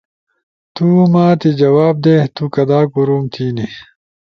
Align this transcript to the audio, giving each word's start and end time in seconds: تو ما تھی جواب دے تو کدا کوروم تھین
تو 0.75 0.87
ما 1.13 1.25
تھی 1.39 1.49
جواب 1.61 1.95
دے 2.05 2.15
تو 2.35 2.43
کدا 2.55 2.79
کوروم 2.91 3.23
تھین 3.33 3.57